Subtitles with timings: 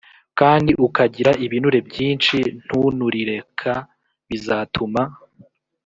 [0.61, 3.73] ndi ukagira ibinure byinshi ntunurireka
[4.27, 5.01] bizatuma